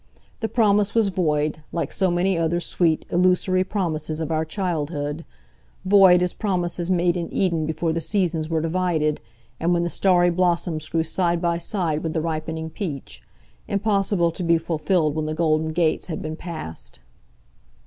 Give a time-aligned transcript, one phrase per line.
[0.39, 5.25] The promise was void, like so many other sweet, illusory promises of our childhood;
[5.85, 9.21] void as promises made in Eden before the seasons were divided,
[9.59, 14.57] and when the starry blossoms grew side by side with the ripening peach,—impossible to be
[14.57, 16.99] fulfilled when the golden gates had been passed.